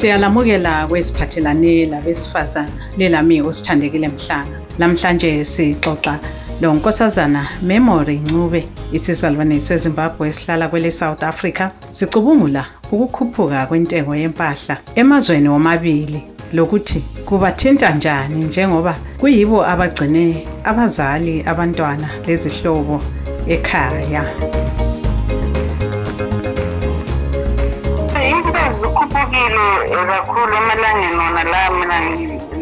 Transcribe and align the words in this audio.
Siyalamukela 0.00 0.86
kwesiphathelane 0.88 1.86
labesifazana 1.86 2.68
lelami 2.98 3.42
usithandekile 3.42 4.08
mhlanga. 4.08 4.56
Namhlanje 4.78 5.44
sixoxa 5.44 6.18
lo 6.60 6.74
nkosazana 6.74 7.42
Memory 7.62 8.16
Ncube 8.24 8.68
isizalwane 8.92 9.60
seZimbabwe 9.60 10.28
esihlala 10.28 10.68
kwele 10.68 10.90
South 10.90 11.22
Africa 11.22 11.64
sicubungula 11.92 12.64
ukukhuphuka 12.92 13.66
kwentengo 13.66 14.16
yempahla 14.16 14.76
emazweni 14.94 15.48
womabili 15.48 16.22
lokuthi 16.52 17.00
kubathinta 17.26 17.90
njani 17.94 18.44
njengoba 18.44 18.96
kuyibo 19.20 19.66
abagcine 19.66 20.46
abazali 20.64 21.42
abantwana 21.46 22.08
lezihlobo 22.26 23.02
ekhaya. 23.54 24.24
Zikhuphukile 29.30 30.06
kakhulu 30.06 30.54
emalangeni 30.56 31.16
wona 31.18 31.44
la 31.44 31.70
mina 31.70 32.00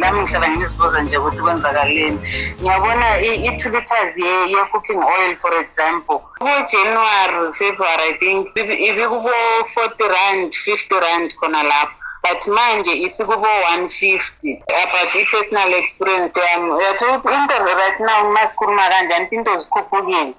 lami 0.00 0.20
ngihlala 0.22 0.48
ngizibuza 0.50 1.02
nje 1.02 1.16
ukuthi 1.18 1.40
kwenzakaleni. 1.42 2.18
Ngiyabona 2.60 3.06
i-two 3.20 3.70
litres 3.70 4.16
ye-cooking 4.18 5.02
oil 5.02 5.36
for 5.36 5.54
example. 5.54 6.18
Ku-january 6.40 7.52
february 7.52 8.02
i 8.10 8.14
think 8.18 8.48
ibikubo-forty 8.88 10.04
rand 10.14 10.54
fifty 10.54 10.94
rand 10.94 11.34
khona 11.40 11.62
lapho. 11.62 12.07
But 12.22 12.48
manje 12.48 12.92
isikubo-150 12.94 14.62
about 14.82 15.14
i-personal 15.14 15.74
experience 15.74 16.40
yami 16.40 16.70
uyathola 16.70 17.18
ukuthi 17.18 17.34
into 17.34 17.54
right 17.58 18.00
now 18.00 18.32
ma 18.32 18.46
sikhuluma 18.46 18.88
kanjani 18.88 19.28
into 19.30 19.58
zikhuphukile 19.58 20.34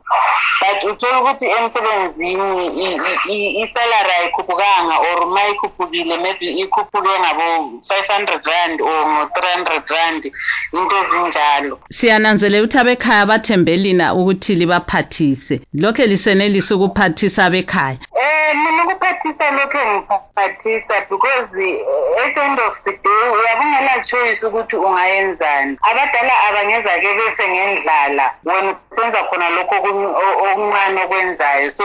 but 0.61 0.83
uthola 0.83 1.21
ukuthi 1.21 1.45
emsebenzini 1.45 3.01
isalary 3.63 4.11
ayikhuphukanga 4.11 4.97
or 4.99 5.27
ma 5.27 5.47
ikhuphukile 5.47 6.17
maybe 6.17 6.47
ikhuphuke 6.61 7.19
ngabo-five 7.19 8.07
hundred 8.07 8.45
rand 8.45 8.81
or 8.81 9.05
ngo-three 9.07 9.51
hundred 9.55 9.89
rand 9.89 10.31
into 10.73 10.95
ezinjalo 10.95 11.79
Siyananzelela 11.89 12.63
ukuthi 12.63 12.77
abekhaya 12.77 13.25
bathembelina 13.25 14.13
ukuthi 14.13 14.55
libaphathise. 14.55 15.61
Lokho 15.73 16.05
lisenelisa 16.05 16.75
ukuphathisa 16.75 17.45
abekhaya. 17.45 17.97
Eh 18.21 18.55
mina 18.55 18.83
ukuphathisa 18.83 19.51
lokho 19.51 19.79
ngiphathisa 20.39 20.93
because 21.09 21.49
eh, 21.59 22.25
at 22.25 22.35
the 22.35 22.41
end 22.41 22.59
of 22.59 22.83
the 22.83 22.91
day 22.91 23.29
uyabungela 23.33 24.03
choice 24.03 24.43
ukuthi 24.47 24.75
ungayenzani. 24.75 25.77
Abadala 25.81 26.33
abangeza 26.49 26.89
ke 26.99 27.13
befe 27.13 27.47
ngendlala 27.49 28.31
wena 28.45 28.73
senza 28.89 29.23
khona 29.23 29.49
lokho 29.49 29.75
okun- 29.75 30.15
o- 30.15 30.51
okuncane 30.51 31.03
okwenzayo. 31.03 31.69
So 31.71 31.83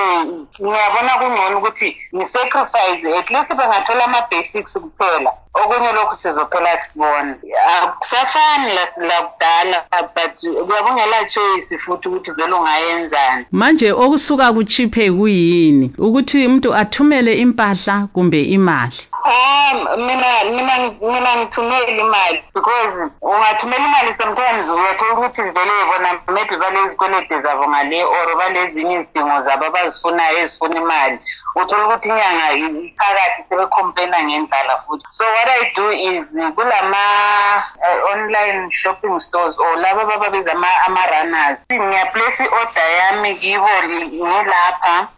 ngiyabona 0.63 1.19
kungcono 1.19 1.59
ukuthi 1.59 1.97
ngisacrifice 2.17 3.19
at 3.19 3.31
least 3.31 3.49
bangathola 3.55 4.05
ama-basics 4.05 4.79
kuphela. 4.81 5.33
Okunye 5.55 5.93
lokhu 5.93 6.15
sizophela 6.15 6.77
sibona 6.77 7.37
akusafani 7.83 8.75
las- 8.75 8.97
lakudala 8.99 9.85
but 10.15 10.67
kuyabungela 10.67 11.25
choice 11.25 11.79
futhi 11.79 12.09
ukuthi 12.09 12.31
vele 12.33 12.53
ungayenzani. 12.53 13.47
Manje 13.53 13.93
okusuka 13.93 14.53
kuchiphe 14.53 15.11
kuyini? 15.11 15.93
Ukuthi 15.99 16.47
umuntu 16.47 16.75
athumele 16.75 17.35
impahla 17.35 18.09
kumbe 18.13 18.43
imali. 18.45 18.97
Ah, 19.25 19.97
mina 19.97 20.45
mina 20.45 20.79
mina 21.01 21.37
ngithumela 21.37 21.87
imali 21.89 22.45
because 22.55 23.11
ungathumela 23.23 23.85
imali 23.87 24.13
sometimes 24.15 24.69
uyathola 24.69 25.13
ukuthi 25.13 25.43
vele 25.43 25.73
bona 25.87 26.21
maybe 26.29 26.57
balezikwelede 26.57 27.41
zabo 27.41 27.69
ngale 27.69 28.05
or 28.05 28.37
balezinye 28.39 28.95
izidingo 29.01 29.41
zabo 29.41 29.65
abazifunayo 29.67 30.39
ezifuna 30.39 30.81
imali. 30.81 31.19
Uthola 31.57 31.87
ukuthi 31.87 32.09
inyanga 32.09 32.53
iphakathi 32.53 33.43
sebecomplaina 33.49 34.23
ngendlala 34.23 34.77
futhi. 34.87 35.05
So 35.11 35.25
what 35.25 35.49
i 35.49 35.73
do 35.77 35.91
is 35.93 36.35
kulama 36.55 36.97
uh, 37.79 38.13
online 38.13 38.71
shopping 38.73 39.19
stores 39.21 39.59
or 39.59 39.77
laba 39.79 40.03
abababiza 40.03 40.53
ama- 40.53 40.81
ama-runners. 40.87 41.65
Ngiyaplace 41.73 42.45
i-order 42.45 42.89
yami 42.99 43.35
kibo 43.37 43.69
li- 43.87 44.07
ngilapha 44.07 45.09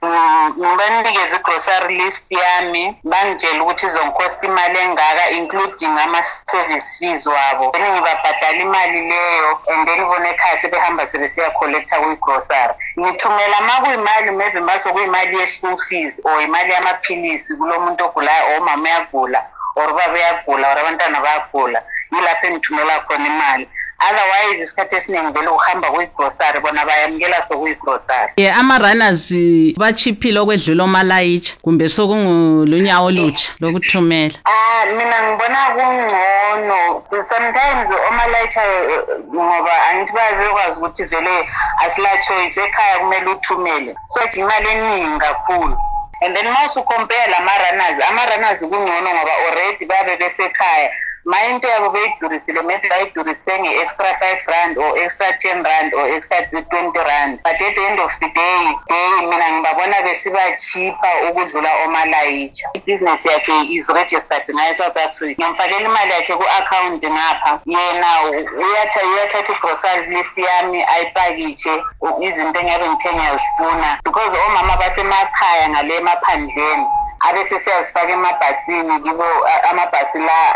mm, 0.76 0.94
ngibanikeze 0.94 1.36
i-grocery 1.36 1.96
list 1.96 2.32
yami 2.32 3.00
bangitshela 3.04 3.62
ukuthi 3.62 3.86
izongikhosta 3.86 4.46
imali 4.46 4.78
engaka 4.78 5.30
including 5.30 5.98
ama-service 5.98 6.98
fees 6.98 7.26
wabo. 7.26 7.70
Then 7.72 7.92
ngibabhadala 7.92 8.58
imali 8.66 9.00
leyo 9.00 9.58
and 9.68 9.88
then 9.88 10.04
bona 10.04 10.28
ekhaya 10.28 10.56
sebehamba 10.56 11.06
sebesiya 11.06 11.50
collecta 11.50 12.00
kwi-grocery. 12.00 12.74
Ngithumela 12.98 13.60
ma 13.60 13.80
kuyimali 13.80 14.30
maybe 14.30 14.60
mase 14.60 14.92
kuyimali 14.92 15.38
ye-school 15.38 15.76
fees 15.76 16.20
or 16.24 16.42
imali 16.42 16.72
yamaphilisi 16.72 17.56
kulo 17.56 17.80
muntu 17.80 18.04
ogulayo 18.04 18.46
or 18.50 18.60
umama 18.60 18.82
uyagula 18.88 19.40
or 19.76 19.90
ubaba 19.90 20.14
uyagula 20.14 20.72
or 20.72 20.78
abantwana 20.78 21.20
bayagula 21.20 21.82
yilapho 22.12 22.46
engithumela 22.46 23.00
khona 23.00 23.26
imali. 23.26 23.68
Otherwise 24.08 24.62
isikhathi 24.62 24.96
esiningi 24.96 25.32
vele 25.32 25.48
ukuhamba 25.48 25.90
kuyi-grocery 25.90 26.60
bona 26.60 26.84
bayamukela 26.86 27.42
sokuyi-grocery 27.42 28.32
Ye 28.36 28.52
ama-runners 28.52 29.32
bachiphile 29.76 30.40
okwedlula 30.40 30.84
omalayitsha 30.84 31.54
kumbe 31.62 31.88
sokungulunyawo 31.88 33.06
olutsha 33.06 33.52
lokuthumela. 33.60 34.34
Ah 34.44 34.86
mina 34.86 35.18
ngibona 35.22 35.60
kungcono. 35.76 37.02
Sometimes 37.22 37.88
omalayitsha 38.08 38.62
eh, 38.64 39.00
ngoba 39.34 39.72
angithi 39.90 40.12
bayabekwazi 40.12 40.80
ukuthi 40.80 41.04
vele 41.04 41.48
asila 41.84 42.16
choice 42.18 42.60
ekhaya 42.60 42.98
kumele 42.98 43.30
uthumele. 43.30 43.94
So 44.08 44.24
it's 44.24 44.36
imali 44.36 44.68
eningi 44.68 45.18
kakhulu. 45.18 45.76
And 46.22 46.34
then 46.34 46.46
ma 46.46 46.64
usucompare 46.64 47.30
lama-runners 47.30 48.00
ama-runners 48.08 48.60
kungcono 48.60 49.08
ngoba 49.14 49.32
already 49.46 49.84
babe 49.84 50.16
besekhaya. 50.18 50.90
Ma 51.26 51.38
into 51.50 51.66
yabo 51.68 51.90
beyidurisile 51.90 52.62
maybe 52.62 52.88
bayidurise 52.88 53.58
nge-extra 53.58 54.14
five 54.14 54.40
rand 54.46 54.78
or 54.78 54.98
extra 54.98 55.26
ten 55.40 55.62
rand 55.64 55.94
or 55.94 56.06
extra 56.08 56.46
twenty 56.70 56.98
rand. 56.98 57.40
But 57.42 57.60
at 57.60 57.74
the 57.74 57.82
end 57.82 57.98
of 58.00 58.10
the 58.20 58.28
day 58.30 58.64
day 58.88 59.26
mina 59.26 59.46
ngibabona 59.50 60.02
besiba 60.02 60.56
cheaper 60.56 61.14
ukudlula 61.30 61.70
omalayitsha 61.84 62.68
ibhizinesi 62.74 63.28
yakhe 63.28 63.52
is 63.70 63.88
registered 63.88 64.44
ngaye 64.54 64.74
south 64.74 64.96
africa. 64.96 65.34
Ngiyamfakela 65.38 65.80
imali 65.88 66.12
yakhe 66.12 66.34
ku-akhawunti 66.36 67.10
ngapha. 67.10 67.60
Yena 67.66 68.08
uyatha 68.56 69.00
uyathatha 69.04 69.52
i-grocery 69.52 70.14
list 70.16 70.38
yami 70.38 70.84
ayipakitshe 70.84 71.82
u- 72.00 72.22
izinto 72.22 72.60
engiyabe 72.60 72.88
ngithe 72.88 73.12
ngiyazifuna. 73.14 73.98
Because 74.04 74.36
omama 74.46 74.76
basemakhaya 74.76 75.68
ngale 75.68 75.96
emaphandleni 75.96 76.86
abese 77.20 77.58
siyazifaka 77.58 78.12
emabhasini 78.12 79.00
kibo 79.00 79.24
a- 79.24 79.70
amabhasi 79.70 80.18
la 80.18 80.32
a- 80.32 80.55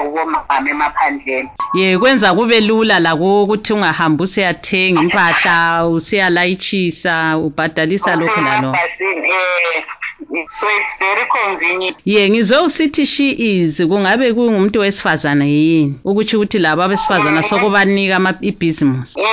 kubomama 0.00 0.70
emaphandleni 0.70 1.48
Ye 1.74 1.98
kwenza 1.98 2.34
kube 2.34 2.60
lula 2.60 2.98
la 3.00 3.14
ukuthi 3.14 3.72
ungahambi 3.72 4.22
usiyathenga 4.24 5.00
impahla 5.02 5.86
usiyalayitshisa 5.86 7.38
ubhadalisa 7.38 8.16
lokho 8.16 8.40
nalokho. 8.40 8.76
Usemabhasini, 8.76 9.28
eh, 9.28 9.84
so 10.60 10.66
it's 10.80 10.98
very 10.98 11.26
convenient 11.26 11.96
Ye 12.04 12.30
ngizwe 12.30 12.58
usithi 12.58 13.06
she 13.06 13.30
is 13.30 13.82
kungabe 13.86 14.32
kungumuntu 14.34 14.80
wesifazana 14.80 15.44
yini 15.44 15.94
ukuthi 16.04 16.36
ukuthi 16.36 16.58
labo 16.58 16.82
abesifazana 16.82 17.42
sokubanika 17.42 18.16
ama 18.16 18.34
ibhizimusi. 18.40 19.20
eh 19.20 19.26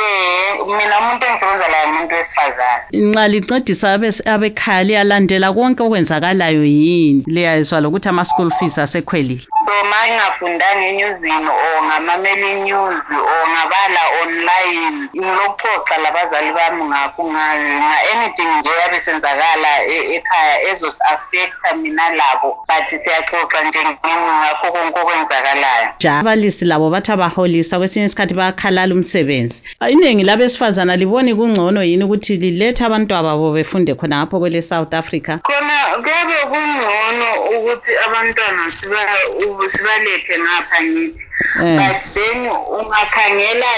mina 0.68 1.00
umuntu 1.00 1.26
engisebenza 1.26 1.68
layo 1.68 1.90
umuntu 1.90 2.16
wesifazane 2.16 2.84
Nxa 2.94 3.28
lincedisa 3.28 3.94
abes- 3.97 4.30
abekhaya 4.30 4.84
liyalandela 4.84 5.53
konke 5.53 5.84
okwenzakalayo 5.84 6.64
yini 6.66 7.24
liyazwa 7.28 7.82
lokuthi 7.82 8.09
ama 8.09 8.26
school 8.26 8.52
fees 8.59 8.78
asekhwelile. 8.78 9.42
So 9.66 9.72
ma 9.90 10.00
ngingafundanga 10.08 10.86
enyuzini 10.88 11.48
or 11.48 11.84
ngamamela 11.86 12.48
inews 12.58 13.08
or 13.12 13.44
ngabala 13.53 14.02
online 14.22 15.09
ngilokuxoxa 15.16 15.97
labazali 16.03 16.52
bami 16.53 16.84
ngakho 16.84 17.23
nga- 17.32 17.58
nga-anything 17.58 18.52
nje 18.59 18.70
yabe 18.82 19.00
senzakala 19.00 19.84
ekhaya 19.84 20.16
ekhaya 20.16 20.72
ezos-affecta 20.72 21.76
mina 21.76 22.09
labo 22.09 22.50
but 22.67 22.88
siyaxoxa 22.88 23.64
nje 23.64 23.79
ngakho 23.84 24.72
konke 24.72 25.00
okwenzakalayo 25.00 25.90
Ja 26.00 26.20
abalisi 26.20 26.66
labo 26.66 26.90
bathi 26.90 27.11
abaholisa 27.11 27.78
kwesinye 27.78 28.06
isikhathi 28.06 28.34
bayakhalala 28.34 28.94
umsebenzi. 28.96 29.64
Iningi 29.90 30.23
labesifazana 30.23 30.96
liboni 30.96 31.35
kungcono 31.35 31.84
yini 31.84 32.03
ukuthi 32.03 32.38
lilethe 32.38 32.85
abantwababo 32.85 33.52
befunde 33.52 33.96
khona 33.96 34.18
ngapho 34.18 34.40
kwele 34.40 34.61
South 34.61 34.94
Africa. 34.94 35.40
khona 35.44 35.76
kuyabe 36.03 36.35
kungcono 36.52 37.28
ukuthi 37.58 37.91
abantwana 38.06 38.72
siba- 38.72 39.54
sibalethe 39.69 40.40
ngapha 40.40 40.84
ngithi 40.84 41.25
Eh. 41.63 41.78
but 41.78 42.13
then 42.13 42.49
ungakhangela 42.49 43.72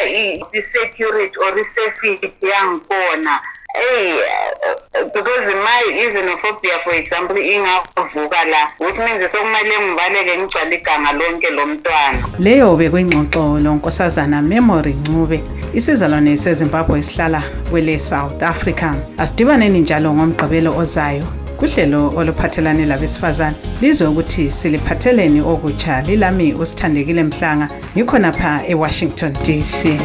i-security 0.53 1.39
or 1.39 1.59
i-safety 1.59 2.19
yangikhona 2.47 3.39
Hey, 3.75 4.19
uh, 4.21 5.03
because 5.13 5.45
my 5.53 5.83
xenophobia 6.11 6.79
for 6.79 6.93
example 6.95 7.37
ingavuka 7.37 8.45
la 8.49 8.71
which 8.79 8.97
means 8.97 9.31
sokumele 9.31 9.79
ngibaleke 9.79 10.37
ngigcwale 10.37 10.75
iganga 10.75 11.11
lonke 11.13 11.49
lomntwana 11.49 12.17
Leyo 12.39 12.75
bekuyingxoxo 12.75 13.59
lonkosazana 13.59 14.41
Memory 14.41 14.93
Ncube 14.93 15.43
isizalwane 15.73 16.37
seZimbabwe 16.37 16.99
esihlala 16.99 17.43
kwele 17.69 17.99
South 17.99 18.43
Africa. 18.43 18.93
Asidibaneni 19.17 19.79
njalo 19.79 20.13
ngomgqibelo 20.13 20.77
ozayo 20.77 21.23
kuhlelo 21.59 22.13
oluphathelane 22.15 22.85
labesifazane. 22.85 23.55
Lizwe 23.81 24.07
ukuthi 24.07 24.51
siliphatheleni 24.51 25.41
okutsha. 25.41 26.01
Lilami 26.01 26.53
usithandekile 26.53 27.23
mhlanga. 27.23 27.69
Ngikhonapha 27.95 28.67
ewashington 28.67 29.33
dc 29.33 29.97